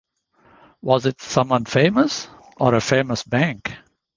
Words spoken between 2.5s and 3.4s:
or a famous